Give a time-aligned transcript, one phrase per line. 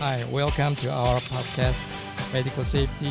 [0.00, 1.82] Hi, welcome to our podcast,
[2.32, 3.10] Medical Safety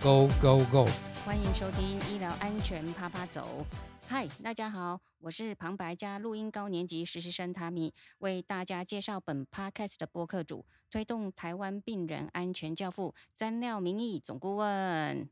[0.00, 0.86] Go Go Go。
[1.26, 3.66] 欢迎收听医疗安全啪啪走。
[4.08, 15.28] Hi，，大家好，我是旁白加录音高年级实习生塔米，为大家介绍本 podcast 的播客主，推动台湾病人安全教父詹廖明义总顾问。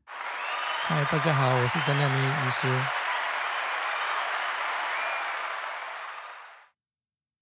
[0.83, 2.67] 嗨，大家好，我是詹廖明义医师。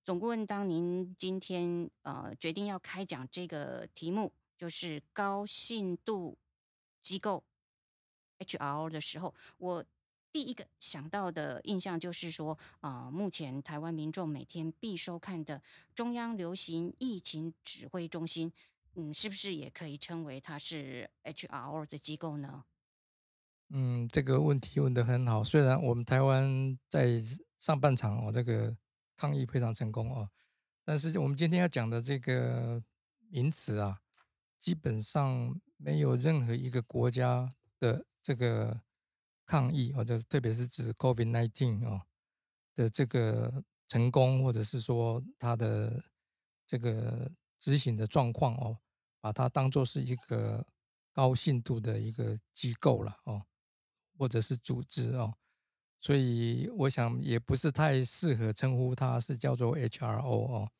[0.05, 6.37] 总顾问，当您今天呃决定要开讲这个题目，就是高信度
[7.01, 7.43] 机构
[8.37, 9.83] HR 的时候，我
[10.31, 15.59] 第一个想到的印象就是说，啊，目前台湾民众每天必收看的
[15.95, 18.53] 中央流行疫情指挥中心，
[18.93, 22.65] 嗯，是不是也可以称为它是 HR 的机构呢？
[23.69, 25.43] 嗯，这个问题问得很好。
[25.43, 27.19] 虽然我们台湾在
[27.57, 28.77] 上半场我，这个。
[29.15, 30.29] 抗疫非常成功哦，
[30.83, 32.83] 但是我们今天要讲的这个
[33.29, 34.01] 名词啊，
[34.59, 38.81] 基本上没有任何一个国家的这个
[39.45, 42.01] 抗疫，或者特别是指 COVID-19 哦
[42.73, 46.03] 的这个成功，或者是说它的
[46.67, 48.77] 这个执行的状况哦，
[49.21, 50.65] 把它当做是一个
[51.13, 53.45] 高信度的一个机构了哦，
[54.17, 55.33] 或者是组织哦。
[56.05, 60.71] 所以我想也不是太适合称呼它是叫做 HRO 哦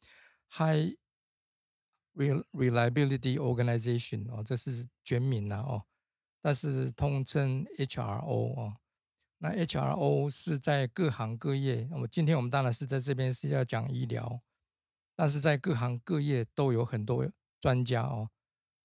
[0.52, 0.96] ，High
[2.14, 5.84] Reliability Organization 哦，这是全名了哦。
[6.44, 8.78] 但是通称 HRO 哦，
[9.40, 11.88] 那 HRO 是在各行各业。
[11.90, 14.44] 那么今天我们当然是在这边是要讲医疗，
[15.16, 17.28] 但是在各行各业都有很多
[17.60, 18.30] 专家哦，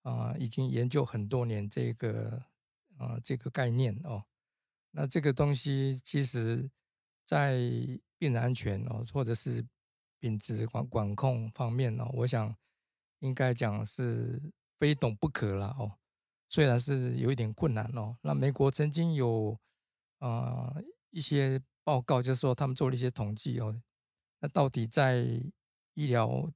[0.00, 2.42] 啊，已经研究很多年这个
[2.97, 4.25] 啊这个概念哦。
[4.92, 6.69] 那这个东西其实，
[7.24, 7.56] 在
[8.19, 9.64] 病人安全哦，或者是
[10.19, 12.55] 品质管管控方面哦，我想
[13.20, 14.42] 应该讲是
[14.78, 15.98] 非懂不可了哦。
[16.48, 18.16] 虽然是有一点困难哦。
[18.22, 19.56] 那美国曾经有
[20.19, 20.75] 啊
[21.10, 23.81] 一些报告，就是说他们做了一些统计哦。
[24.41, 25.25] 那到底在
[25.94, 26.50] 医疗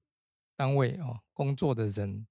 [0.57, 2.27] 单位哦工作的人，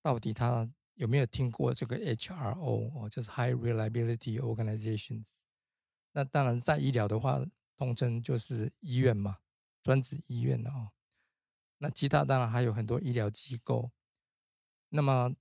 [0.00, 0.70] 到底他？
[0.94, 3.08] 有没有听过这个 HRO 哦？
[3.08, 5.26] 就是 High Reliability Organizations。
[6.12, 7.44] 那当然，在医疗的话，
[7.76, 9.38] 通称就是医院嘛，
[9.82, 10.90] 专职医院的哦。
[11.78, 13.90] 那其他当然还有很多医疗机构。
[14.88, 15.34] 那么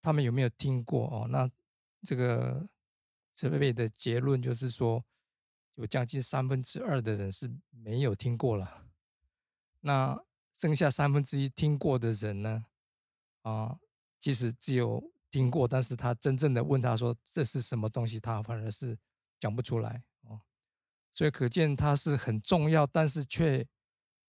[0.00, 1.26] 他们有没有听过哦？
[1.28, 1.50] 那
[2.02, 2.64] 这个
[3.34, 5.04] 这位的结论就是说，
[5.74, 8.86] 有将近三分之二的人是没有听过了。
[9.80, 10.16] 那
[10.52, 12.66] 剩下三分之一听过的人呢？
[13.42, 13.76] 啊？
[14.22, 15.02] 其实只有
[15.32, 18.96] 听过，但是他真正的问他说这是什么东西，他反而是
[19.40, 20.40] 讲不出来哦。
[21.12, 23.66] 所以可见它是很重要，但是却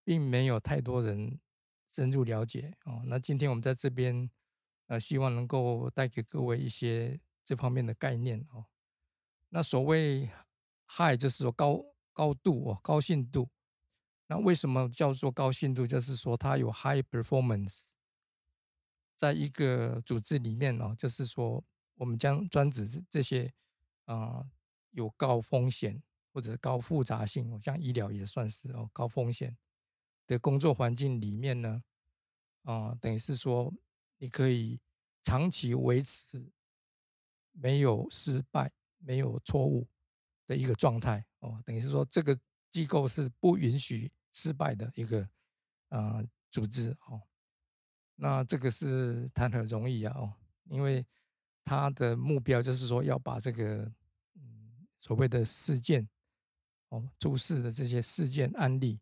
[0.04, 1.40] 并没有太多人
[1.88, 3.04] 深入了解哦。
[3.06, 4.28] 那今天我们在这边，
[4.88, 8.66] 呃，希望能够带给各位一些这方面的概念哦。
[9.50, 10.28] 那所谓
[10.88, 11.80] high 就是说高
[12.12, 13.48] 高度哦，高信度。
[14.26, 15.86] 那为什么叫做高信度？
[15.86, 17.93] 就是说它有 high performance。
[19.16, 21.64] 在一个组织里面哦，就是说，
[21.96, 23.54] 我们将专指这些
[24.06, 24.46] 啊
[24.92, 26.02] 有高风险
[26.32, 29.56] 或者高复杂性，像医疗也算是哦高风险
[30.28, 31.84] 的工作环境里面呢，
[32.64, 33.74] 啊，等于是说
[34.18, 34.80] 你可以
[35.22, 36.52] 长期维持
[37.52, 39.88] 没有失败、没有错误
[40.48, 42.38] 的一个状态哦，等于是说这个
[42.70, 45.30] 机构是不允许失败的一个
[45.90, 47.22] 啊组织哦。
[48.16, 50.34] 那这个是谈很容易啊，哦，
[50.66, 51.06] 因为
[51.64, 53.92] 他的目标就是说要把这个
[54.36, 56.08] 嗯所谓的事件
[56.90, 59.00] 哦，注释的这些事件案例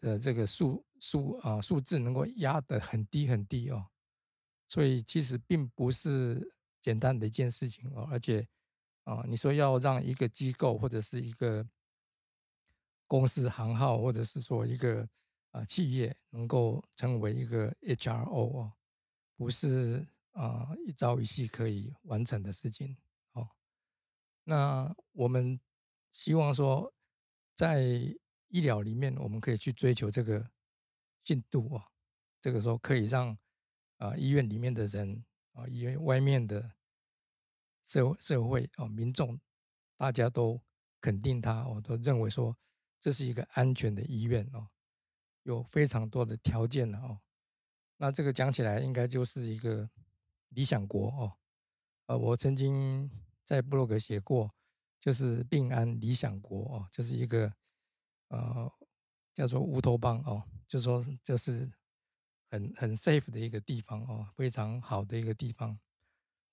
[0.00, 3.86] 的这个数数啊数字能够压得很低很低哦，
[4.66, 8.48] 所以其实并不是简单的一件事情哦，而且
[9.04, 11.64] 啊你说要让一个机构或者是一个
[13.06, 15.06] 公司行号或者是说一个。
[15.52, 18.72] 啊，企业能够成为一个 HRO 哦，
[19.36, 22.96] 不是啊一朝一夕可以完成的事情
[23.32, 23.48] 哦。
[24.44, 25.60] 那我们
[26.10, 26.92] 希望说，
[27.54, 27.82] 在
[28.48, 30.50] 医疗里面，我们可以去追求这个
[31.22, 31.86] 进度啊，
[32.40, 33.36] 这个时候可以让
[33.98, 36.74] 啊医院里面的人啊，医院外面的
[37.84, 39.38] 社社会啊民众，
[39.98, 40.60] 大家都
[40.98, 42.56] 肯定他哦，都认为说
[42.98, 44.68] 这是一个安全的医院哦。
[45.42, 47.20] 有非常多的条件了哦，
[47.96, 49.88] 那这个讲起来应该就是一个
[50.50, 51.32] 理想国哦，
[52.06, 53.10] 呃，我曾经
[53.44, 54.54] 在布洛格写过，
[55.00, 57.52] 就是病安理想国哦，就是一个
[58.28, 58.72] 呃
[59.34, 61.70] 叫做乌托邦哦，就说就是
[62.50, 65.78] 很很 safe 的一个地方哦，非常好的一个地方。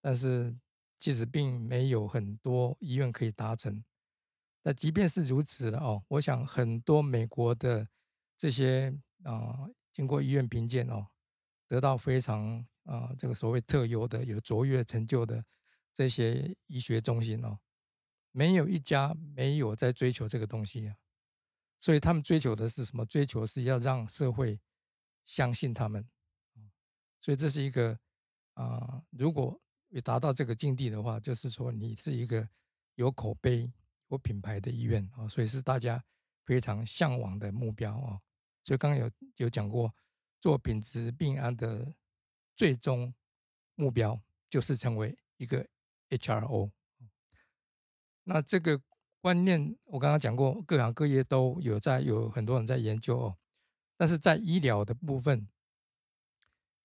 [0.01, 0.57] 但是
[0.97, 3.83] 其实并没有很多医院可以达成。
[4.63, 7.87] 那即便是如此了哦，我想很多美国的
[8.39, 11.05] 这些啊，经过医院评鉴哦，
[11.67, 15.43] 得到非常啊这个所谓特优的、有卓越成就的
[15.93, 17.59] 这些医学中心哦，
[18.31, 20.95] 没有一家没有在追求这个东西啊。
[21.81, 23.05] 所以他们追求的是什么？
[23.05, 24.61] 追求是要让社会
[25.25, 26.07] 相信他们。
[27.19, 27.99] 所以这是一个
[28.53, 32.49] 啊，如果你达到这个境地的话，就是说你是一个
[32.95, 33.71] 有口碑。
[34.11, 36.03] 有品牌的医院啊，所以是大家
[36.43, 38.19] 非常向往的目标啊。
[38.69, 39.91] 就刚刚有有讲过，
[40.39, 41.91] 做品质病安的
[42.55, 43.11] 最终
[43.73, 45.67] 目标就是成为一个
[46.09, 46.69] HRO。
[48.25, 48.79] 那这个
[49.21, 53.37] 观念我刚刚讲过，各行各业都有在有很多人在研究哦。
[53.97, 55.49] 但是在医疗的部分，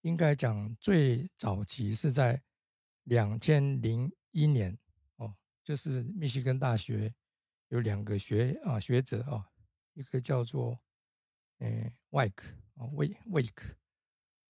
[0.01, 2.43] 应该讲最早期是在
[3.03, 4.79] 两千零一年
[5.17, 5.35] 哦。
[5.63, 7.15] 就是密西根大学
[7.69, 9.51] 有两个学啊学者啊，
[9.93, 10.81] 一个叫做
[11.65, 12.45] 诶 Wake
[12.77, 13.75] 啊 Wake Wake，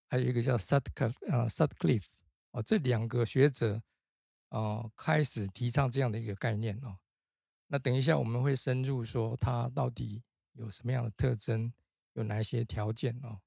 [0.08, 2.06] 还有一个叫 Sutcliffe 啊 Sutcliffe
[2.50, 3.82] 啊，这两个学者
[4.49, 6.99] 啊开始提倡这样的一个概念哦。
[7.69, 10.22] 那等一下我们会深入说它到底
[10.52, 11.72] 有什么样的特征，
[12.14, 13.40] 有哪些条件哦。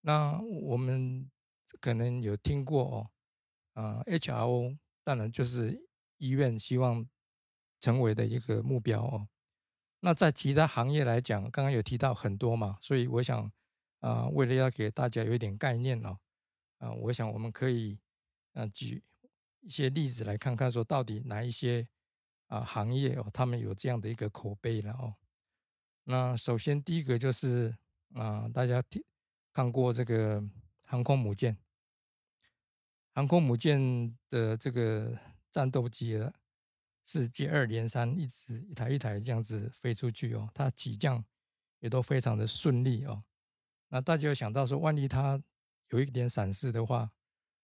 [0.00, 1.30] 那我们
[1.80, 3.10] 可能有听过哦，
[3.82, 5.86] 啊 HRO 当然就是。
[6.22, 7.08] 医院希望
[7.80, 9.26] 成为的一个目标哦。
[10.00, 13.52] 那在其他行业来讲，刚刚有提到很多嘛，所以我想
[14.00, 16.18] 啊，为了要给大家有一点概念哦，
[16.78, 17.98] 啊，我想我们可以
[18.54, 19.02] 啊举
[19.60, 21.86] 一些例子来看看，说到底哪一些
[22.46, 25.14] 啊行业哦，他们有这样的一个口碑了哦。
[26.04, 27.76] 那首先第一个就是
[28.14, 29.02] 啊，大家听
[29.52, 30.42] 看过这个
[30.84, 31.58] 航空母舰，
[33.12, 35.18] 航空母舰的这个。
[35.52, 36.32] 战斗机了，
[37.10, 40.48] 是接二连三，一直一台一台这样子飞出去哦。
[40.54, 41.24] 它起降
[41.80, 43.24] 也都非常的顺利哦。
[43.88, 45.42] 那大家有想到说，万一它
[45.88, 47.10] 有一点闪失的话，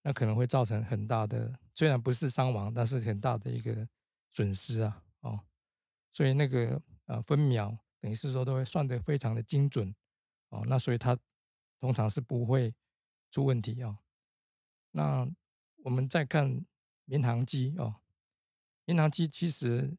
[0.02, 3.88] 那可能会造成很大的，虽然不是伤亡，但是很大的一个
[4.32, 5.04] 损失啊。
[5.20, 5.40] 哦，
[6.12, 9.94] 所以那个呃分秒等于是说都会算得非常的精准
[10.48, 10.64] 哦。
[10.66, 11.16] 那所以它
[11.78, 12.74] 通常是不会
[13.30, 13.96] 出问题哦。
[14.90, 15.28] 那
[15.84, 16.64] 我们再看。
[17.08, 17.94] 民航机哦，
[18.86, 19.94] 民航机其实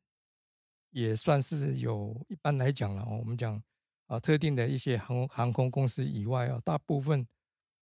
[0.90, 3.62] 也算是有一般来讲了哦，我们讲
[4.08, 7.28] 啊，特定的一些航航空公司以外啊，大部分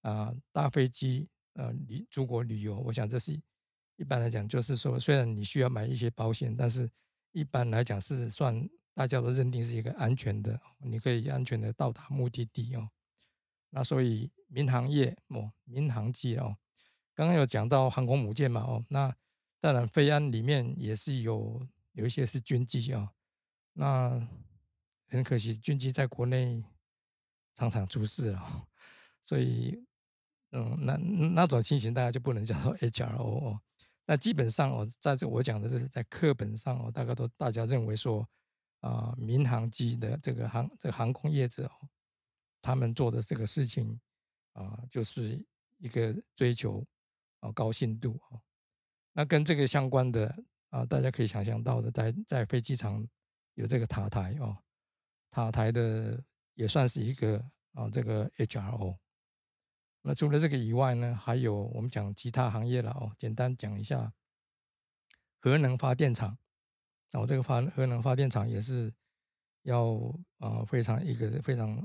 [0.02, 3.40] 啊大飞机呃旅出国旅游，我想这是
[3.96, 6.90] 一般来讲，就是说虽然你需要买一些保险，但是
[7.32, 12.90] 一般来讲是算大家都认定是一个安全的，你可以安全的到达目的地哦。
[13.70, 16.58] 那所以民航业哦，民航机哦。
[17.14, 19.16] 刚刚有讲到航空母舰嘛，哦，那
[19.60, 21.60] 当然飞安里面也是有
[21.94, 23.12] 有一些是军机啊，
[23.74, 24.28] 那
[25.08, 26.64] 很可惜军机在国内
[27.56, 28.68] 常常出事啊，
[29.22, 29.84] 所以
[30.52, 33.62] 嗯，那那种情形大家就不能叫做 HRO 哦，
[34.06, 38.28] 那基本上哦，在这我讲的是在课本上哦，大概都大家认为说
[38.82, 41.90] 啊，民航机的这个航这个航空业者哦，
[42.62, 44.00] 他们做的这个事情
[44.54, 45.44] 啊，就是
[45.78, 46.86] 一个追求
[47.40, 47.52] 啊。
[47.52, 48.40] 高信度啊，
[49.18, 50.28] 那跟这个相关的
[50.72, 53.08] 啊，大家可以想象到的，在在飞机场
[53.54, 54.58] 有这个塔台哦，
[55.32, 56.22] 塔台的
[56.56, 57.42] 也算是一个
[57.72, 58.98] 啊，这个 HRO。
[60.02, 64.12] 那除了这个以外呢，还有我们讲其他行业了哦，简单讲一下，
[65.40, 66.38] 核能发电厂，
[67.14, 68.94] 哦，这个发核能发电厂也是
[69.62, 69.94] 要
[70.40, 71.82] 啊非常一个非常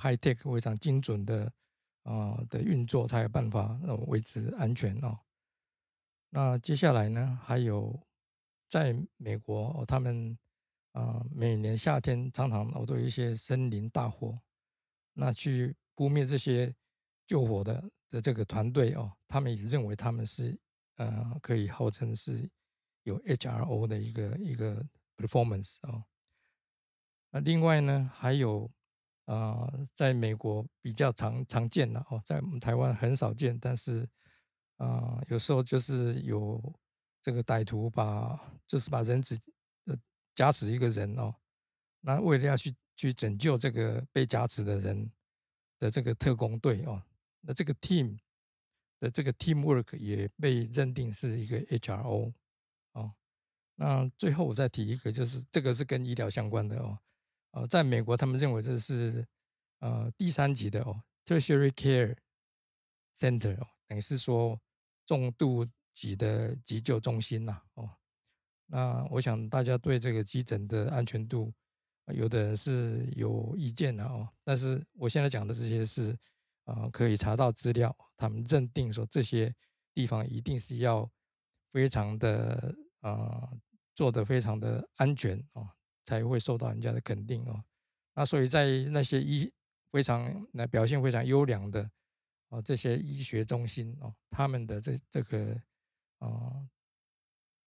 [0.00, 1.52] high tech 非常精准的。
[2.02, 5.18] 啊的运作才有办法维持安全哦。
[6.30, 8.00] 那接下来呢，还有
[8.68, 10.38] 在美国哦，他们
[10.92, 14.40] 啊每年夏天常常哦都有一些森林大火，
[15.12, 16.74] 那去扑灭这些
[17.26, 20.58] 救火的的这个团队哦，他们也认为他们是
[20.96, 22.48] 呃可以号称是
[23.02, 26.04] 有 HRO 的一个一个 performance 哦。
[27.30, 28.70] 那另外呢，还有。
[29.26, 34.08] 啊，在美国比较常常见的哦，在我们台湾很少见，但是
[34.80, 36.58] 啊，有时候就是有
[37.20, 39.38] 这个歹徒把，就是把人质
[39.84, 39.94] 呃
[40.34, 41.34] 夹持一个人哦，
[42.00, 45.12] 那为了要去去拯救这个被夹持的人
[45.78, 47.02] 的这个特工队哦，
[47.42, 48.18] 那这个 team
[49.00, 52.32] 的这个 teamwork 也被认定是一个 HRO
[52.92, 53.12] 哦。
[53.74, 56.98] 那最后我再提一个，就是这个是跟医疗相关的哦。
[57.50, 59.26] 呃，在美国，他们认为这是
[59.80, 62.16] 呃第三级的哦，tertiary care
[63.18, 64.58] center 哦，等于是说
[65.10, 67.90] 重度级的急救中心呐哦。
[68.66, 71.52] 那我想大家对这个急诊的安全度，
[72.14, 74.28] 有的人是有意见的哦。
[74.44, 76.16] 但是我现在讲的这些是
[76.62, 79.52] 啊，可以查到资料，他们认定说这些
[79.92, 81.10] 地方一定是要
[81.72, 83.50] 非常的啊，
[83.96, 85.68] 做的非常的安全哦，
[86.04, 87.60] 才会受到人家的肯定哦。
[88.14, 89.52] 那所以在那些医
[89.90, 91.90] 非常那表现非常优良的
[92.50, 95.60] 啊这些医学中心哦，他们的这这个
[96.18, 96.68] 啊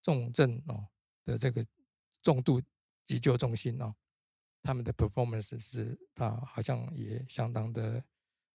[0.02, 0.88] 重症哦。
[1.26, 1.66] 的这个
[2.22, 2.62] 重度
[3.06, 3.96] 急救中心哦，
[4.62, 8.04] 他们的 performance 是他好像也相当的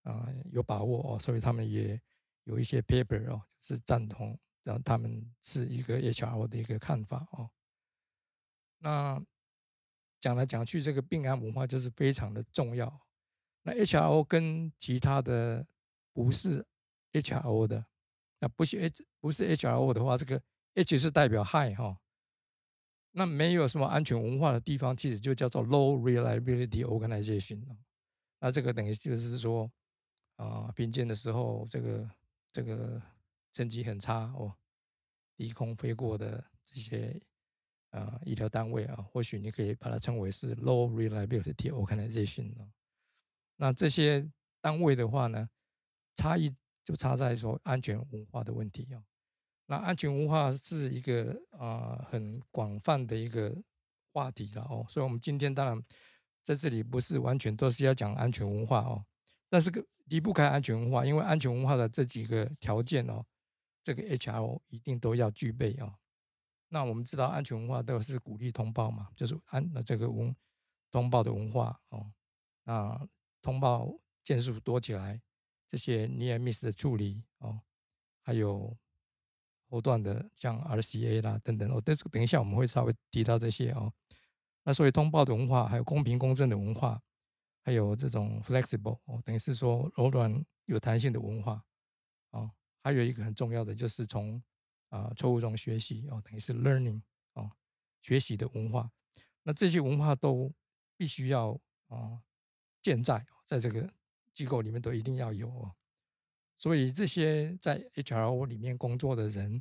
[0.03, 1.99] 啊有把握哦，所以他们也
[2.45, 7.51] 有一些 paper 哦，是赞同，然后他们是一个 HRO 的一个看法哦。
[8.77, 9.19] 那
[10.21, 13.01] 讲来讲去，这个病安文化就是非常的重要。
[13.63, 15.67] 那 HRO 跟其他的
[16.19, 16.67] 不是
[17.13, 17.87] HRO 的，
[18.41, 20.43] 那不是 H 不是 HRO 的话，这个
[20.75, 21.97] H 是代表 high 哈。
[23.13, 27.63] 那没有什么安全文化的地方，其实就叫做 low reliability organization
[28.41, 29.71] 那这个等于就是说，
[30.35, 32.11] 啊，并建的时候，这个
[32.51, 33.01] 这个
[33.53, 34.53] 成绩很差哦，
[35.37, 37.17] 低空飞过的这些
[37.91, 42.53] 啊医疗单位啊，或许你可以把它称为是 low reliability organization
[43.55, 44.29] 那这些
[44.61, 45.49] 单位的话呢，
[46.19, 46.53] 差异
[46.85, 49.03] 就差在说安全文化的问题哦。
[49.67, 53.57] 那安全文化是一个啊很广泛的一个
[54.13, 55.81] 话题了哦，所以我们今天当然
[56.43, 59.05] 在这里不是完全都是要讲安全文化哦，
[59.49, 63.25] 但是个离不开安全文化，因为安全文化的这几个条件哦，
[63.85, 65.95] 这个 HRO 一定都要具备哦。
[66.71, 70.35] 那我们知道安全文化都是鼓励通报嘛，就是安那这个文
[70.91, 72.11] 通报的文化哦，
[72.65, 73.09] 那
[73.43, 73.87] 通报
[74.25, 75.21] 件数多起来，
[75.69, 77.61] 这些 near miss 的处理哦，
[78.23, 78.77] 还有。
[79.71, 83.93] 后段的像 RCA 啦等等哦，但是等一下我们会稍微提到这些哦。
[84.63, 86.99] 那所以通报的文化，还有公平公正的文化，
[87.63, 91.63] 还有这种 flexible 哦，等于是说柔软有弹性的文化
[92.31, 92.51] 哦。
[92.83, 94.43] 还有一个很重要的就是从
[94.89, 97.03] 啊错误中学习哦，等于是 learning
[97.35, 97.53] 哦，
[98.01, 98.91] 学习的文化。
[99.43, 100.51] 那这些文化都
[100.97, 101.51] 必须要
[101.89, 102.19] 啊
[102.81, 103.87] 健在，在这个
[104.39, 105.75] 机构里面都一定要有哦。
[106.59, 109.61] 所以这些在 HRO 里面工作的人，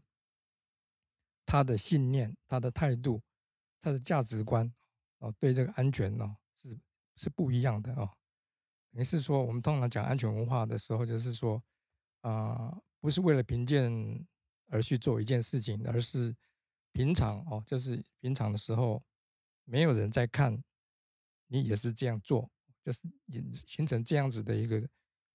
[1.47, 3.19] 他的信念、他的态度、
[3.81, 4.71] 他的价值观，
[5.17, 6.79] 哦，对这个安全哦，是
[7.15, 8.07] 是不一样的哦。
[8.91, 11.59] 等于是说，我们通常讲安全文化的时候，就是说，
[12.21, 13.91] 啊，不是为了评鉴
[14.67, 16.35] 而去做一件事情，而是
[16.91, 19.03] 平常哦，就是平常的时候，
[19.65, 20.63] 没有人在看，
[21.47, 22.47] 你也是这样做，
[22.87, 24.87] 就是形形成这样子的一个。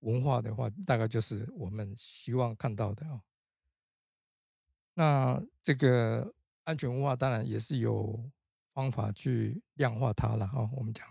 [0.03, 3.23] 文化的话，大概就是我们希望看到的哦。
[4.95, 8.29] 那这个安全文化当然也是有
[8.73, 10.69] 方法去量化它了哦。
[10.73, 11.07] 我们讲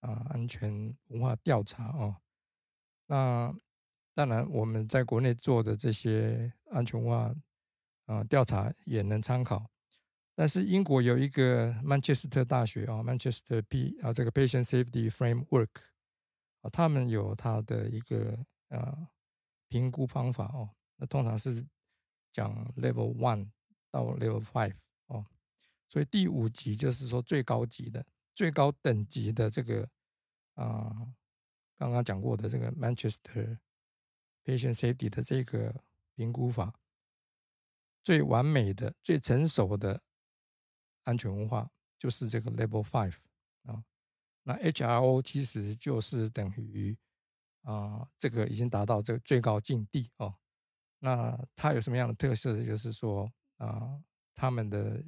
[0.00, 2.14] 啊，安全文化调查哦。
[3.06, 3.56] 那
[4.12, 7.34] 当然我们在国内做的这些安全文化
[8.04, 9.66] 啊调查也能参考。
[10.34, 15.68] 但是英国有一个曼彻斯特大学啊，曼彻斯特 P 啊这个 Patient Safety Framework
[16.60, 16.70] 啊。
[16.70, 18.36] 他们有他的一个
[18.68, 19.08] 呃
[19.68, 21.64] 评估方法哦，那通常是
[22.32, 23.48] 讲 level one
[23.90, 24.74] 到 level five
[25.06, 25.24] 哦，
[25.88, 29.88] 所以第五级就是说最高级的、最高等级的这个
[30.54, 30.92] 啊，
[31.76, 33.56] 刚刚讲过的这个 Manchester
[34.44, 35.72] Patient Safety 的这个
[36.16, 36.74] 评估法，
[38.02, 40.02] 最完美的、最成熟的
[41.04, 43.14] 安全文化就是这个 level five
[43.62, 43.84] 啊。
[44.42, 46.96] 那 HRO 其实就是等于
[47.62, 50.34] 啊，这个已经达到这个最高境地哦。
[50.98, 52.62] 那它有什么样的特色？
[52.64, 54.02] 就是说啊，
[54.34, 55.02] 他们的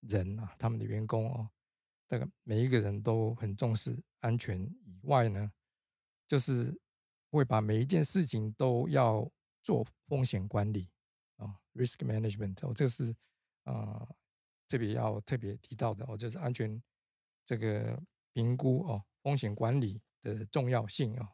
[0.00, 1.50] 人啊，他们的员工哦，
[2.08, 5.52] 这个每一个人都很重视安全以外呢，
[6.26, 6.78] 就是
[7.30, 9.30] 会把每一件事情都要
[9.62, 10.88] 做风险管理
[11.36, 12.56] 啊，risk management。
[12.66, 13.14] 哦，这是
[13.64, 14.06] 啊
[14.68, 16.82] 特别要特别提到的哦，就是安全
[17.44, 18.00] 这个。
[18.36, 21.26] 评估哦，风险管理的重要性哦。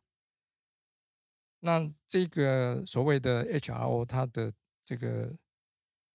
[1.59, 5.37] 那这个所谓的 HRO，它的这个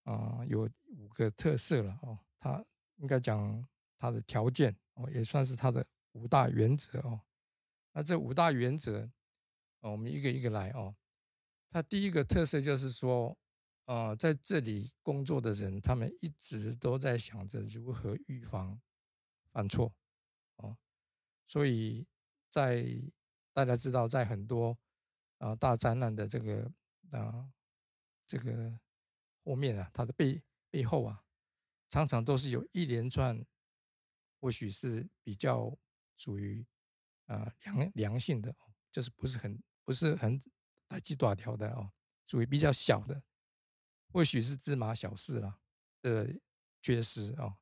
[0.04, 2.18] 啊有五个特色了哦。
[2.40, 2.64] 它
[2.96, 3.68] 应该讲
[4.00, 7.20] 它的条件哦，也算是它的五大原则哦。
[7.92, 9.12] 那这五大原则，
[9.82, 10.96] 我们一个一个来哦。
[11.70, 13.38] 它第一个特色就是说，
[13.88, 18.80] 呃，在这里工作的人，他们一直都在想着如何预防
[19.52, 19.94] 犯错。
[21.48, 22.06] 所以，
[22.50, 22.86] 在
[23.54, 24.78] 大家知道，在很多
[25.38, 26.70] 啊大灾难的这个
[27.12, 27.50] 啊
[28.26, 28.78] 这个
[29.46, 31.24] 后面啊，它的背背后啊，
[31.90, 33.42] 常常都是有一连串，
[34.42, 35.74] 或许是比较
[36.18, 36.66] 属于
[37.28, 38.54] 啊良良性的，
[38.92, 40.38] 就是不是很不是很
[40.90, 41.90] 大鸡大条的哦，
[42.26, 43.24] 属于比较小的，
[44.18, 45.60] 或许是芝麻小事啦
[46.02, 46.28] 的
[46.82, 47.56] 缺失哦。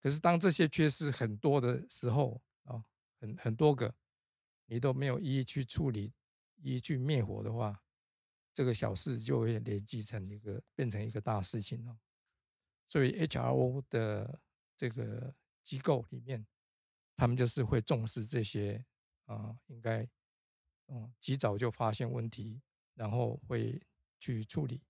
[0.00, 2.84] 可是当这些缺失很多的时候啊，
[3.18, 3.92] 很很多个，
[4.66, 6.12] 你都没有一一去处理，
[6.62, 7.82] 一一去灭火的话，
[8.54, 11.98] 这个小事就会累积成一个变成一个大事情哦。
[12.88, 14.40] 所以 HRO 的
[14.76, 16.46] 这个机构里面，
[17.16, 18.84] 他们就是会重视这些
[19.24, 20.08] 啊，应该
[20.86, 22.62] 嗯及早就发现问题，
[22.94, 23.82] 然后会
[24.20, 24.80] 去处理。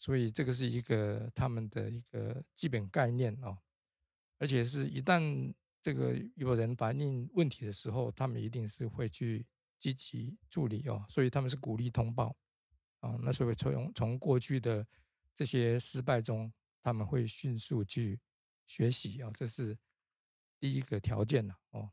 [0.00, 3.58] 所以这个是一个他们的一个基本概念哦，
[4.38, 9.46] 而且是一旦这个有人反映问题的时候，他们一定是会去
[9.78, 12.34] 积极处理哦，所以他们是鼓励通报
[13.00, 13.18] 啊。
[13.22, 14.86] 那所以从从过去的
[15.34, 18.18] 这些失败中，他们会迅速去
[18.64, 19.76] 学习啊，这是
[20.58, 21.92] 第一个条件了哦。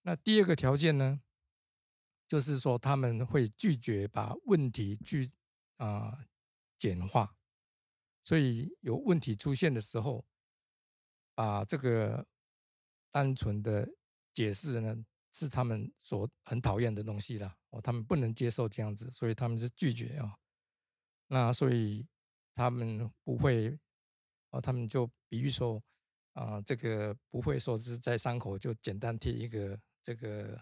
[0.00, 1.20] 那第二个条件呢，
[2.26, 5.30] 就是说他们会拒绝把问题去
[5.76, 6.24] 啊。
[6.80, 7.36] 简化，
[8.24, 10.24] 所以有问题出现的时候，
[11.34, 12.26] 把这个
[13.10, 13.86] 单纯的
[14.32, 14.96] 解释呢，
[15.30, 20.34] 是他们所很讨厌的东西了哦，他们不能接受这样子，所以他们是拒绝啊。
[21.26, 22.08] 那所以
[22.54, 23.78] 他们不会
[24.48, 25.82] 哦，他们就比喻说
[26.32, 30.56] 啊，这个不会说是在伤口就简单贴一个这个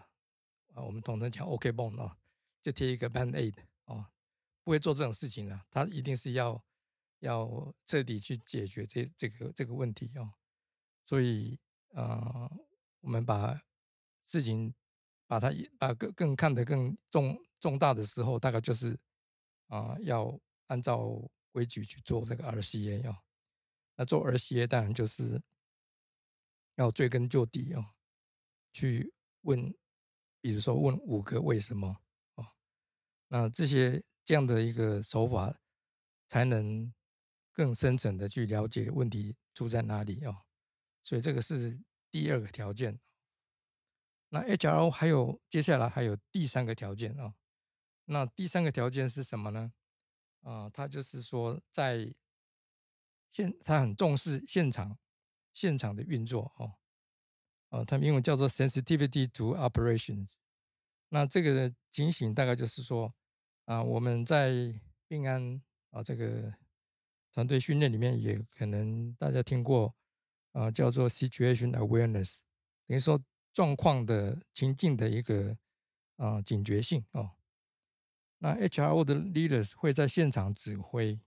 [0.73, 2.13] 啊，我们统称讲 OK 绷哦，
[2.61, 3.68] 就贴一个 Band Aid。
[4.69, 6.63] 不会做这种事情的，他一定是要
[7.21, 10.31] 要彻底去解决这这个这个问题哦。
[11.03, 11.59] 所以
[11.95, 12.47] 呃，
[12.99, 13.59] 我们把
[14.25, 14.71] 事情
[15.25, 18.95] 把它把更更看得更重重大的时候，大概就是
[19.69, 21.19] 啊，要按照
[21.51, 23.17] 规矩去做这个 RCA 哦。
[23.95, 25.41] 那做 RCA 当然就是
[26.75, 27.83] 要追根究底哦，
[28.71, 29.73] 去问，
[30.41, 31.97] 比如说问五个为什么
[32.35, 32.45] 哦，
[33.29, 34.03] 那这些。
[34.29, 35.59] 这样的一个手法，
[36.27, 36.93] 才能
[37.51, 40.45] 更深层的去了解问题出在哪里哦。
[41.03, 42.99] 所以这个是第二个条件。
[44.27, 47.33] 那 HRO 还有接下来还有第三个条件哦。
[48.05, 49.73] 那第三个条件是什么呢？
[50.41, 52.13] 啊，他就是说在
[53.31, 54.95] 现他很重视现场
[55.55, 56.75] 现场的运作哦。
[57.69, 60.33] 啊，他们英文叫做 sensitivity to operations。
[61.07, 63.11] 那这个情形大概就是说。
[63.69, 64.73] 啊，我们在
[65.07, 66.51] 病安啊这个
[67.31, 69.93] 团队训练里面，也可能大家听过
[70.53, 72.39] 啊，叫做 situation awareness，
[72.87, 75.55] 等于说状况的情境的一个
[76.15, 77.29] 啊警觉性哦。
[78.39, 81.19] 那 HRO 的 leaders 会在现场指挥，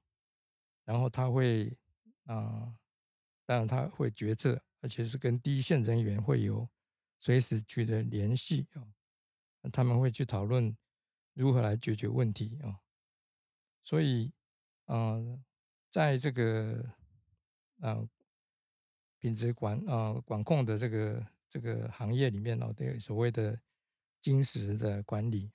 [0.85, 1.79] 然后他会
[2.25, 2.75] 啊，
[3.47, 6.69] 当然他会决策，而且是跟第一线人员会有
[7.21, 8.89] 随时取得联系哦，
[9.71, 10.77] 他们会去讨论。
[11.35, 12.81] 如何来解决问题啊？
[13.85, 14.33] 所以，
[14.87, 15.43] 嗯，
[15.91, 16.85] 在这个
[17.81, 18.09] 嗯
[19.19, 23.59] 品质管啊管控的这个这个行业里面哦，对所谓的
[24.21, 25.51] 金石的管理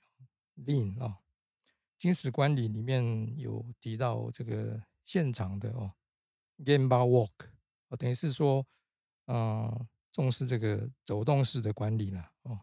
[0.56, 1.16] Lean 哦，
[1.96, 5.92] 金石管理里面有提到这个现场的哦
[6.64, 7.48] Game Bar Walk
[7.88, 8.66] 哦，等于是说，
[9.26, 12.60] 嗯，重视这个走动式的管理了哦。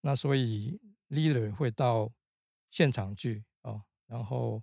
[0.00, 2.12] 那所以 Leader 会到
[2.72, 4.62] 现场去哦，然后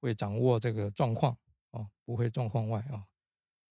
[0.00, 1.38] 会掌握这个状况
[1.70, 3.06] 哦，不会状况外啊，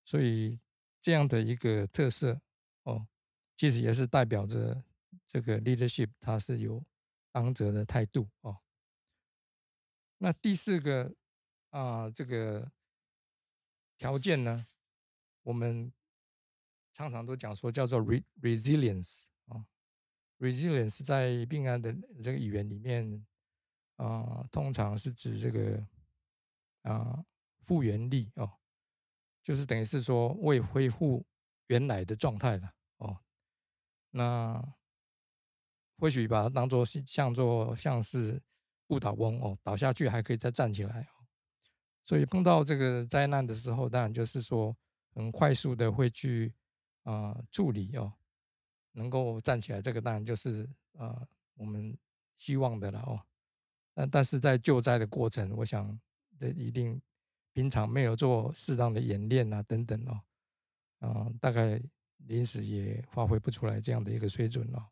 [0.06, 0.58] 所以
[1.02, 2.42] 这样的一个特色
[2.84, 3.06] 哦，
[3.58, 4.82] 其实也是代表着
[5.28, 6.82] 这个 leadership 它是有
[7.30, 8.58] 当责的态度哦。
[10.18, 11.14] 那第四个
[11.72, 12.72] 啊，这个
[13.98, 14.66] 条件呢，
[15.42, 15.92] 我们
[16.94, 19.68] 常常都讲说叫做 re resilience 啊
[20.40, 21.94] ，resilience 在病案的
[22.24, 23.28] 这个语言里面。
[23.98, 25.88] 啊，通常是指这个
[26.82, 27.24] 啊
[27.66, 28.52] 复原力哦，
[29.42, 31.26] 就是等于是说为恢复
[31.68, 33.18] 原来的状态了哦。
[34.12, 34.62] 那
[35.98, 38.42] 或许把它当做是像做像是
[38.88, 41.26] 不倒翁哦，倒下去还可以再站起来哦。
[42.04, 44.76] 所以碰到这个灾难的时候，当然就是说
[45.14, 46.54] 很快速的会去
[47.04, 48.12] 啊处理哦，
[48.92, 51.98] 能够站起来，这个当然就是啊我们
[52.38, 53.22] 希望的了哦。
[53.94, 56.00] 但但是在救灾的过程，我想
[56.40, 57.02] 这一定
[57.54, 60.22] 平常没有做适当的演练啊，等等哦，
[61.02, 61.82] 嗯，大概
[62.26, 64.84] 临时也发挥不出来这样的一个水准哦。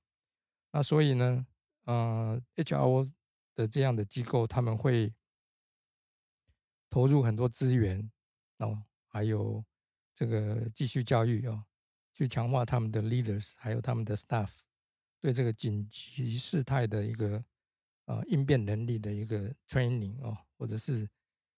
[0.72, 1.46] 那所以呢，
[1.86, 3.12] 嗯，HRO
[3.56, 5.14] 的这样的机构，他们会
[6.90, 8.12] 投入很多资源
[8.58, 9.64] 哦，还有
[10.14, 11.66] 这个继续教育哦，
[12.14, 14.52] 去强化他们的 leaders，还有他们的 staff
[15.20, 17.44] 对这个紧急事态的一个
[18.12, 21.10] 啊应变能力的一个 training 哦，或者是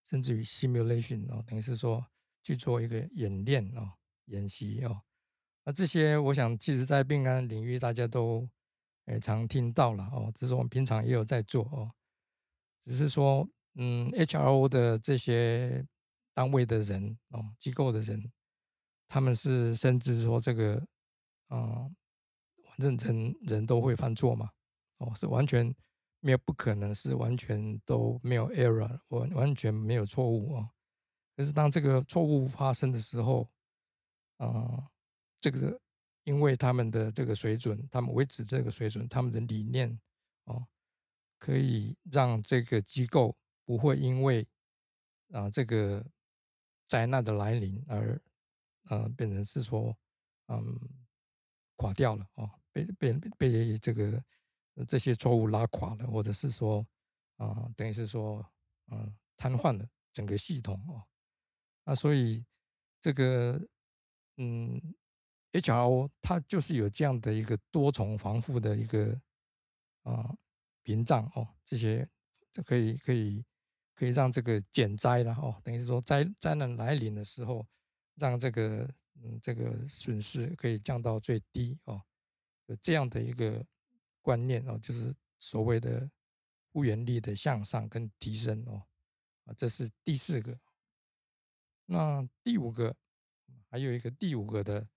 [0.05, 2.05] 甚至于 simulation 哦，等于是说
[2.43, 3.89] 去做一个演练哦，
[4.25, 5.01] 演习哦。
[5.65, 8.49] 那这些我想，其实在病安领域大家都
[9.05, 11.91] 诶常听到了哦，只是我们平常也有在做哦，
[12.85, 15.85] 只是说嗯，HRO 的这些
[16.33, 18.31] 单位的人哦，机构的人。
[19.07, 20.83] 他们是深知说这个，
[21.49, 21.95] 嗯，
[22.63, 24.49] 反正人人都会犯错嘛，
[24.97, 25.71] 哦，是完全
[26.23, 30.69] 没有不可能是完全都没有 error，完完全没有错误哦。
[31.35, 33.51] 可是当这个错误发生的时候，
[34.37, 34.87] 啊，
[35.41, 35.77] 这个
[36.23, 39.99] 因为他们的这个水准，他们维持这个水准，他们的理念
[40.45, 40.65] 哦，
[41.37, 44.47] 可以让这个机构不会因为
[45.31, 46.05] 啊这个
[46.87, 48.19] 灾难的来临而。
[48.89, 49.97] 呃，变成是说，
[50.47, 50.77] 嗯，
[51.77, 54.21] 垮掉了哦，被被被这个
[54.87, 56.85] 这些错误拉垮了，或者是说，
[57.37, 58.45] 啊，等于是说，
[58.91, 61.03] 嗯，瘫痪了整个系统哦。
[61.85, 62.45] 那所以
[63.01, 63.59] 这个，
[64.37, 64.79] 嗯
[65.51, 69.19] ，HRO 它就是有这样的一个多重防护的一个
[70.03, 70.33] 啊
[70.83, 72.07] 屏障哦，这些
[72.51, 73.43] 就可以可以
[73.95, 77.65] 可以让这个减灾了哦，等于是说灾灾难来临的时候。
[78.15, 78.87] 让这个
[79.23, 81.99] 嗯这个损失可以降到最低哦，
[82.67, 83.65] 有这样的一个
[84.23, 86.09] 观念哦，就是所谓的
[86.71, 88.83] 复原力的向上跟提升哦，
[89.45, 90.59] 啊，这是第四个。
[91.85, 92.95] 那第五个
[93.69, 94.87] 还有一个第五个的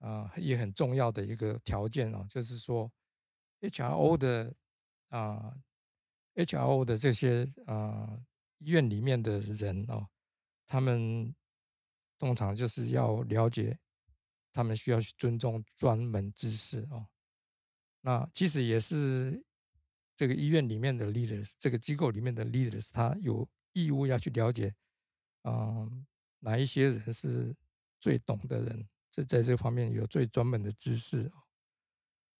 [0.00, 2.92] 啊也很重要的一个条件哦，就是说
[3.60, 4.54] HRO 的
[5.08, 5.56] 啊
[6.34, 8.20] HRO 的这些啊
[8.58, 10.06] 医院里面的人哦，
[10.66, 11.34] 他们。
[12.18, 13.76] 通常就是要了解，
[14.52, 17.08] 他们需要去尊重专门知识哦。
[18.02, 19.42] 那其实也是
[20.14, 24.74] 这个医院里面的 leaders，这个机构里面的 leaders，他有义务要去了解，
[25.44, 26.06] 嗯，
[26.40, 27.56] 哪一些人是
[27.98, 31.42] 最懂的人，这在这方面有最专门的知识哦。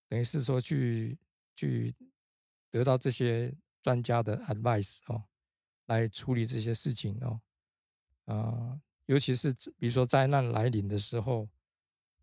[0.09, 1.19] 等于是说去
[1.57, 1.95] 去
[2.71, 5.25] 得到这些专家的 advice 哦，
[5.87, 7.41] 来处理这些事情哦，
[8.27, 8.81] 啊。
[9.07, 11.49] 尤其是比如说灾难来临的时候，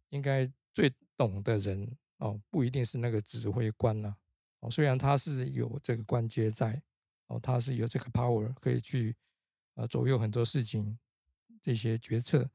[0.10, 4.16] 应该最懂的人哦，不一定是那个指挥官了
[4.62, 4.72] 哦。
[4.72, 6.82] 虽然他是有这个关节在
[7.28, 9.14] 哦，他是有这个 power 可以去
[9.74, 10.98] 呃左右很多事情
[11.62, 12.50] 这些决策，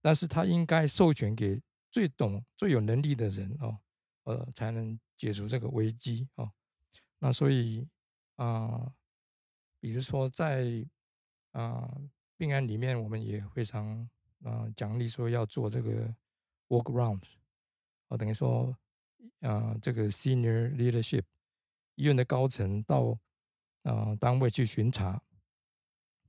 [0.00, 1.60] 但是他应该授权给
[1.90, 3.78] 最懂、最有能力的人哦，
[4.24, 6.50] 呃，才能解除这个危机哦。
[7.18, 7.86] 那所以
[8.36, 8.92] 啊，
[9.78, 10.86] 比如说在
[11.52, 11.90] 啊。
[12.38, 14.06] 病案里面，我们也非常
[14.42, 16.14] 啊奖励说要做这个
[16.68, 17.22] workaround
[18.08, 18.76] 哦，等于说
[19.40, 21.22] 啊这个 senior leadership
[21.94, 23.18] 医院的高层到
[23.82, 25.22] 啊单位去巡查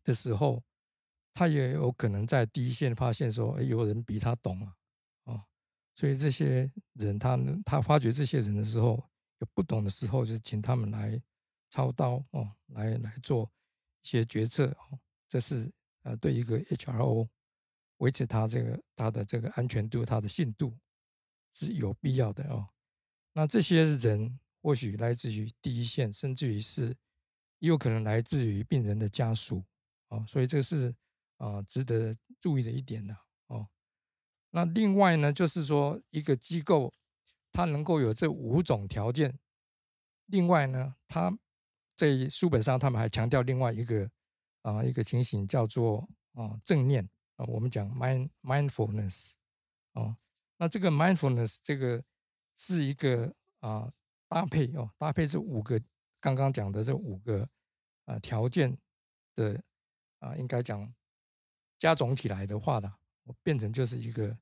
[0.04, 0.64] 的时候，
[1.34, 4.76] 他也有可能在第一线发现说哎有人比他懂啊，
[5.24, 5.42] 哦，
[5.96, 9.04] 所以这些人他他发觉这些人的时候
[9.40, 11.22] 有不懂的时候，就请他们来
[11.70, 13.52] 操刀哦，来来做
[14.02, 15.72] 一些决策哦，这是。
[16.04, 17.28] 呃，对一个 HRO
[17.98, 20.74] 维持他这个他的这个安全度、他的信度
[21.66, 22.70] 是有必要的哦。
[23.34, 26.96] 那这些人或许来自于第一线，甚至于是
[27.60, 29.64] 也有可能来自于病人的家属
[30.10, 30.96] 哦，所以这是
[31.38, 33.16] 啊值得注意的一点的
[33.48, 33.68] 哦。
[34.52, 36.94] 那另外呢，就是说一个机构
[37.52, 39.40] 它能够有这五种条件，
[40.26, 41.38] 另外呢，它
[41.96, 44.10] 在书本上他们还强调另外一个。
[44.64, 49.32] 啊，一个情形叫做啊正念啊，我们讲 mind mindfulness
[49.94, 50.18] 哦，
[50.58, 52.04] 那这个 mindfulness 这个
[52.56, 53.92] 是一个啊
[54.28, 55.82] 搭配哦，搭配这五个
[56.20, 57.48] 刚刚讲的这五个
[58.06, 58.78] 啊条件
[59.36, 59.64] 的
[60.20, 60.94] 啊，应该讲
[61.78, 62.94] 加总起来的话呢，
[63.24, 64.38] 我变成就是一个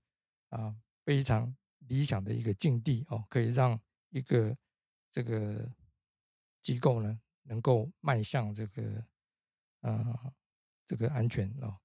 [0.49, 4.57] 啊非常理想的一个境地哦，可以让一个
[5.11, 5.69] 这个
[6.61, 9.05] 机构呢能够迈向这个。
[9.81, 10.33] 啊，
[10.83, 11.77] 这个安全哦。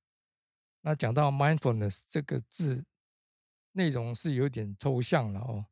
[0.81, 2.83] 那讲到 mindfulness 这个字，
[3.81, 5.65] 内容是有点抽象了哦。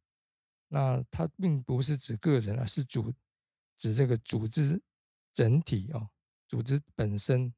[0.69, 3.13] 那它并不是指个人，而是主
[3.77, 4.81] 指这个组织
[5.35, 6.09] 整体哦，
[6.47, 7.53] 组织本身，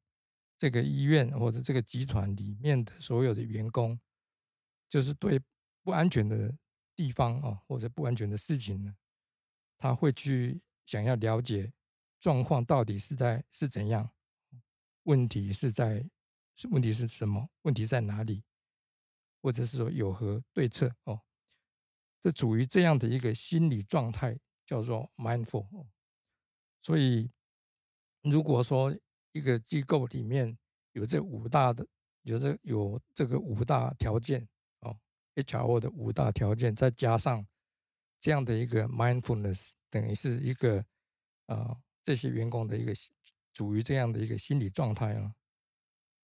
[0.58, 3.96] 这个医院或者这个集团里面的所有的员工，
[4.88, 5.40] 就是对
[5.84, 6.52] 不安全的
[6.96, 8.92] 地方哦，或者不安全的事情呢，
[9.78, 11.72] 他会去想要了解
[12.18, 14.10] 状况到底是在是怎样？
[15.04, 16.04] 问题是在
[16.56, 17.48] 是问题是什么？
[17.62, 18.42] 问题在哪里？
[19.40, 20.94] 或者是说有何对策？
[21.04, 21.20] 哦，
[22.20, 25.66] 这处于这样的一个心理状态叫做 mindful。
[26.82, 27.30] 所以，
[28.22, 28.96] 如果说
[29.32, 30.58] 一个机构里面
[30.92, 31.86] 有这五大的，
[32.22, 34.48] 有这有这个五大条件
[34.80, 34.98] 哦
[35.34, 37.46] ，HR 的五大条件，再加上
[38.18, 40.84] 这样的一个 mindfulness，等于是一个
[41.46, 41.80] 啊。
[42.02, 42.94] 这些员工的一个
[43.52, 45.34] 处于这样的一个心理状态啊，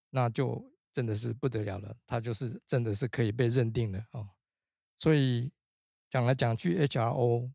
[0.08, 1.94] 那就真的是不得了了。
[2.06, 4.26] 他就是真的是可以被认定的哦。
[4.96, 5.52] 所以
[6.08, 7.52] 讲来讲去，HRO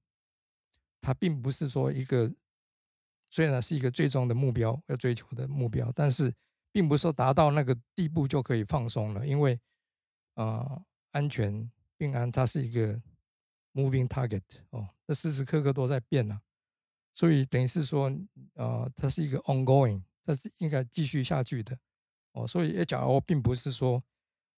[1.01, 2.32] 它并不是说一个
[3.32, 6.32] 虽然是一个最终的目标要追求的目标，但是
[6.71, 9.25] 并不是说达到那个地步就可以放松了。
[9.25, 9.60] 因为
[10.36, 13.01] 啊，安全并安它是一个
[13.73, 16.39] moving target 哦，那时时刻刻都在变呢。
[17.15, 18.15] 所以等于是说，
[18.54, 21.75] 呃，它是一个 ongoing，它是应该继续下去的，
[22.33, 24.03] 哦，所以 HRO 并不是说，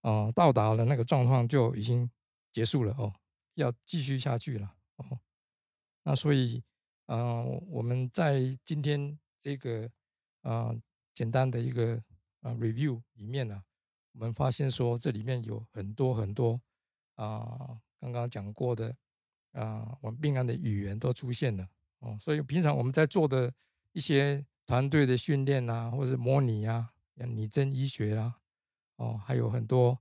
[0.02, 2.10] 呃，到达了那个状况就已经
[2.52, 3.14] 结束了哦，
[3.56, 5.20] 要继续下去了哦。
[6.04, 6.64] 那所以，
[7.06, 9.90] 呃，我们在今天这个
[10.42, 10.76] 呃
[11.14, 12.02] 简单的一个
[12.42, 13.64] 呃 review 里面呢，
[14.12, 16.60] 我们发现说这里面有很多很多
[17.16, 18.96] 啊，刚刚讲过的
[19.54, 21.68] 啊，我们病案的语言都出现了。
[22.00, 23.52] 哦，所以平常我们在做的
[23.94, 28.40] 一些团队的训练啊，或者模拟啊，拟真医学啊，
[28.96, 30.00] 哦，还有很多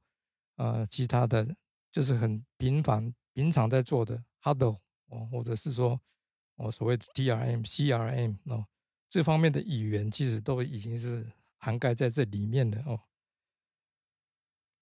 [0.56, 1.56] 呃其他的，
[1.90, 6.00] 就是很频繁、平常在做的 huddle 哦，或者是说
[6.56, 8.66] 哦所谓的 TRM、CRM 哦，
[9.08, 11.26] 这方面的语言其实都已经是
[11.58, 13.00] 涵盖在这里面的哦。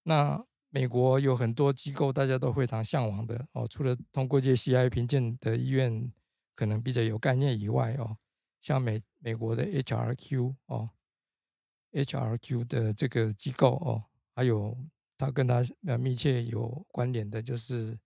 [0.03, 6.11] 那美国有很多机构，大家都非常向往的哦，除了通过这些 CI 评鉴的医院。
[6.53, 8.17] 可能比较有概念以外哦，
[8.59, 10.91] 像美美国的 HRQ 哦
[11.91, 14.03] ，HRQ 的这个机构哦，
[14.35, 14.77] 还有
[15.17, 17.97] 他跟他呃密切有关联的，就是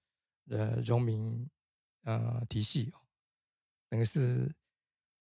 [0.49, 1.49] 呃荣民
[2.03, 2.99] 呃体系哦，
[3.89, 4.53] 等于是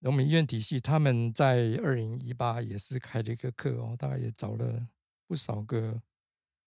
[0.00, 4.88] 荣民医院体系，他们在二零一八也是开了一个课哦，大概也找了
[5.26, 6.02] 不少个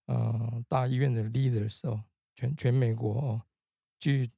[0.06, 2.04] 呃大医院的 leaders 哦，
[2.36, 3.42] 全全美国哦，
[4.00, 4.32] 去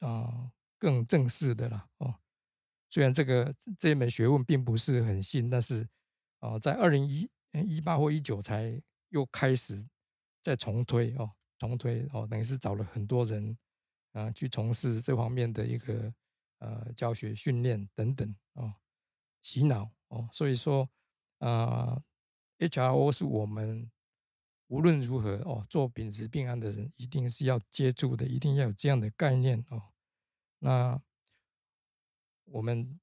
[0.00, 0.50] 啊。
[0.82, 2.14] 更正式的了哦，
[2.88, 5.86] 虽然这个这门学问并不是很新，但是
[6.40, 9.86] 哦，在二零一一八或一九才又开始
[10.42, 13.56] 再重推哦，重推哦，等于是找了很多人
[14.12, 16.12] 啊去从事这方面的一个
[16.58, 18.72] 呃教学训练等等哦，
[19.42, 20.88] 洗脑哦，所以说
[21.38, 22.00] 啊
[22.58, 23.90] ，HRO 是我们
[24.68, 29.82] 无论如何哦做丙质病案的人一定是要接触的，一定要有这样的概念哦。
[30.58, 31.02] 那
[32.44, 33.00] 我们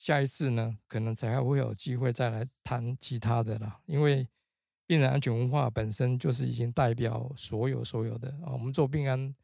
[0.00, 3.82] 下一次呢，可能才还会有机会再来谈其他的啦。
[3.84, 4.26] 因为
[4.86, 8.52] 病人安全文化本身就是已经代表所有所有的啊。
[8.52, 9.34] 我们做病安，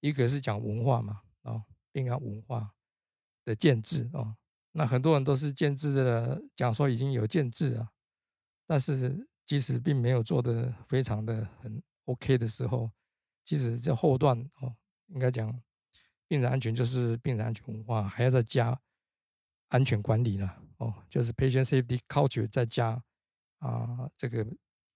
[0.00, 2.70] 一个是讲文化嘛啊，病安文化
[3.46, 4.36] 的建制啊。
[4.72, 7.88] 那很多人都是建制的，讲说已经有建制啊，
[8.66, 12.90] 但是即使并没有做的非常的很 OK 的时候，
[13.42, 15.58] 其实这后段哦，应该讲。
[16.28, 18.78] 病人安全就是病人安全文化，还要再加
[19.68, 23.02] 安全管理了哦，就是 patient safety culture 再加
[23.58, 24.44] 啊这个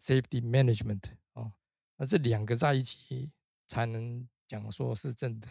[0.00, 1.52] safety management 哦，
[1.96, 3.30] 那这两个在一起
[3.66, 5.48] 才能讲说是真的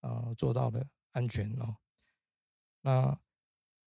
[0.00, 1.76] 啊做到的安全哦。
[2.82, 3.18] 那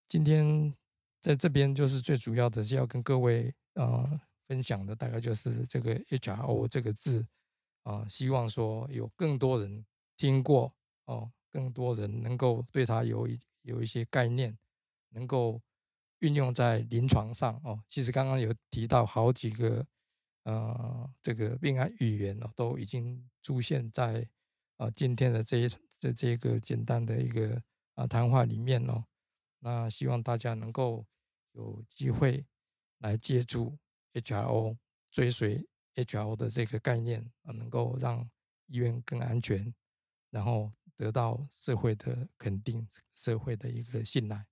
[0.06, 0.74] 今天
[1.20, 7.26] 在这边就是最主要的是要跟各位啊分享的，大概就是这个 HRO 这个字
[7.82, 9.84] 啊，希望说有更多人
[10.16, 10.74] 听过。
[11.06, 14.56] 哦，更多人能够对它有一有一些概念，
[15.08, 15.60] 能够
[16.20, 17.82] 运用在临床上哦。
[17.88, 19.84] 其实刚刚有提到好几个
[20.44, 24.28] 呃，这个病案语言哦，都已经出现在
[24.76, 27.60] 啊今天的这一这这个简单的一个
[27.94, 29.04] 啊谈话里面哦。
[29.60, 31.06] 那希望大家能够
[31.52, 32.44] 有机会
[32.98, 33.78] 来借助
[34.12, 34.76] HRO，
[35.10, 38.28] 追随 HRO 的这个概念啊，能够让
[38.66, 39.74] 医院更安全，
[40.30, 40.70] 然后。
[40.96, 44.46] 得到社会的肯定，社会的一个信赖。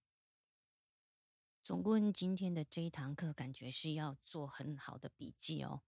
[1.62, 5.82] 总顾问今天的这一堂课，感觉是要做很好的笔记哦。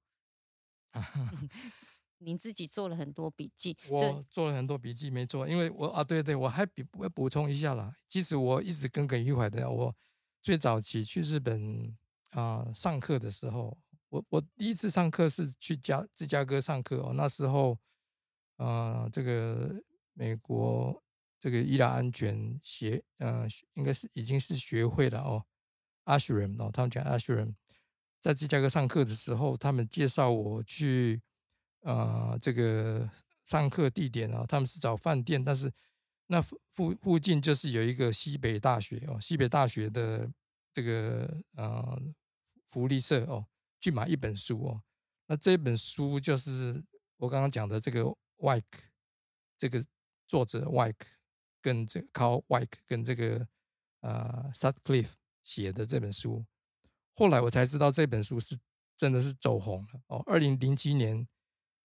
[2.19, 7.93] 您自己做了很多笔记，我做了很多笔记，没做，因为我啊，对对，我还补补充一下啦。
[8.09, 9.95] 其实我一直耿耿于怀的，我
[10.40, 11.95] 最早期去日本
[12.31, 13.77] 啊上课的时候，
[14.09, 17.77] 我我第一次上课是去加芝加哥上课哦，那时候
[18.57, 19.83] 啊这个。
[20.14, 21.03] 美国
[21.38, 25.44] 这个医疗安全协，呃，应该是已经是学会了哦。
[26.05, 27.55] 阿许人哦，他们讲阿许人，
[28.20, 31.20] 在芝加哥上课的时候，他们介绍我去，
[31.81, 33.11] 呃，这个
[33.44, 35.72] 上课地点啊，他们是找饭店，但是
[36.27, 40.31] 那附附近就是有一个西北大学哦，西北大学的
[40.72, 42.00] 这个呃
[42.68, 43.46] 福利社哦，
[43.81, 44.83] 去买一本书哦。
[45.27, 46.83] 那这本书就是
[47.16, 48.03] 我刚刚讲的这个
[48.38, 48.62] Wyke，
[49.57, 49.83] 这个
[50.35, 51.07] 作者 Wyke
[51.62, 53.47] 跟这个 Carl Wyke 跟这个
[54.01, 55.12] 呃 Sutcliffe
[55.44, 56.44] 写的这本书，
[57.14, 58.59] 后来我才知道这本书是
[58.97, 60.20] 真的是走红了哦。
[60.27, 61.25] 二零零七年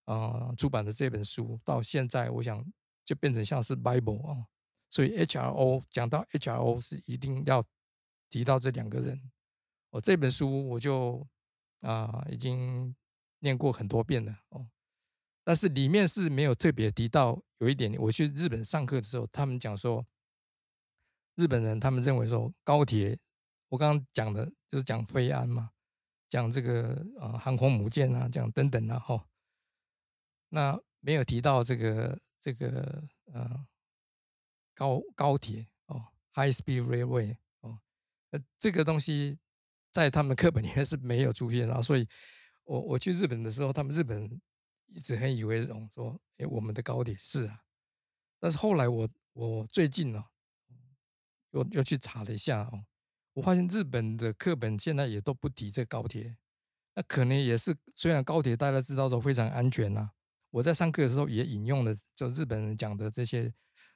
[0.05, 2.65] 啊出版的这本书，到现在我想
[3.05, 4.47] 就变成像是 Bible 啊。
[4.89, 7.63] 所以 HRO 讲到 HRO 是一定要
[8.31, 9.21] 提到这两个人。
[9.91, 11.27] 我这本书我就
[11.81, 12.95] 啊已经。
[13.41, 14.67] 念过很多遍了哦，
[15.45, 17.95] 但是里面是没有特别提到有一点。
[17.97, 20.05] 我去日本上课的时候，他们讲说，
[21.35, 23.17] 日本人他们认为说高铁，
[23.69, 25.71] 我刚刚讲的就是讲飞安嘛，
[26.27, 29.25] 讲这个呃航空母舰啊，讲等等啊哈。
[30.49, 33.65] 那没有提到这个这个呃
[34.75, 37.79] 高高铁哦，high speed railway 哦，
[38.31, 39.37] 呃这个东西
[39.91, 42.07] 在他们课本里面是没有出现啊，所以。
[42.65, 44.29] 我我去日本的时候，他们日本
[44.93, 47.61] 一直很以为荣，说：“哎，我们的高铁是啊。”
[48.39, 50.23] 但是后来我我最近呢，
[51.51, 52.85] 又又去查了一下哦，
[53.33, 56.37] 我发现日本的课本现在也都不提这高铁。
[56.95, 60.09] 那可能也是，虽然高铁大家知道都非常安全呐，
[60.49, 63.53] 我在上课的时候也引用了就日本人讲的这些，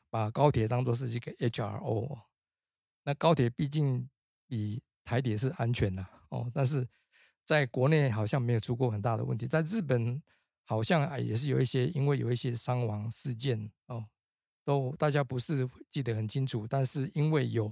[0.10, 2.20] 把高铁当做是一个 HRO。
[3.04, 4.10] 那高铁毕竟
[4.48, 6.88] 比台铁是安全的哦，但是。
[7.46, 10.24] 在国内好像没有出过很大的问题，在日本
[10.66, 14.06] 好像啊也是有一些，因为有一些伤亡事件哦，
[14.64, 17.72] 都大家不是记得很清楚，但是因为有，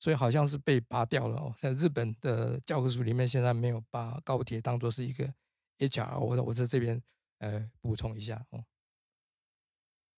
[0.00, 1.54] 所以好像是被拔掉了哦。
[1.58, 5.32] 在日本的教科书里面，现在没有把高铁当做是一个
[5.78, 7.02] HR，我我在这边
[7.38, 8.64] 呃补充一下哦。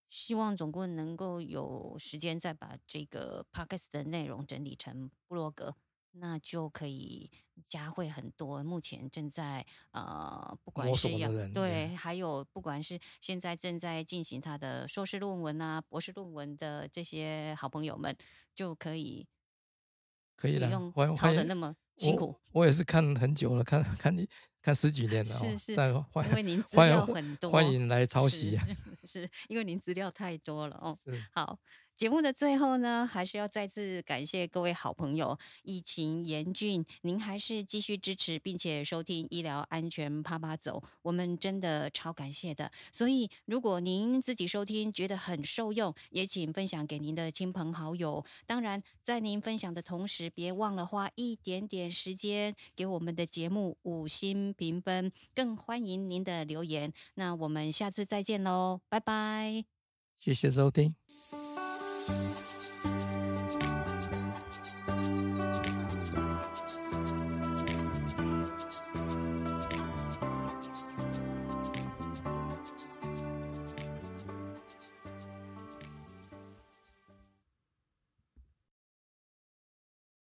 [0.09, 5.75] 希望总共能够有时间再把这个 podcast 的内容整理成布洛格。
[6.21, 7.31] 那就可以
[7.69, 8.63] 加会很多。
[8.63, 18.17] 目前正在呃，不管是要对，还有不管是现在正在进行他的硕士论文啊、博士论文的这些好朋友们，
[18.55, 19.27] 就可以
[20.37, 22.35] 可以了，不用抄的那么辛苦。
[22.53, 24.29] 我也是看很久了，看看你
[24.61, 28.59] 看十几年了，是是，因为您资料很多，欢迎来抄袭。
[29.05, 30.97] 是因为您资料太多了哦。
[31.33, 31.59] 好。
[31.99, 35.37] 节目的最后呢，还是要再次感谢各位好朋友。
[35.65, 42.71] 疫情严峻，您还是继续支持并且收听医疗安全啪啪走，我们真的超感谢的。
[42.93, 48.25] 所以，如果您自己收听觉得很受用，也请分享给您的亲朋好友。
[48.47, 56.93] 当然，在您分享的同时，别忘了花一点点时间给我们的节目五星评分，更欢迎您的留言。
[57.15, 59.65] 那我们下次再见喽，拜拜，
[60.21, 60.95] 谢谢收听。